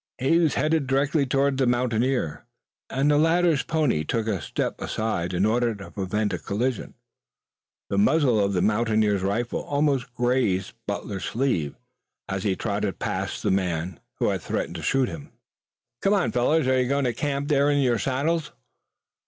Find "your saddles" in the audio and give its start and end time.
17.79-18.53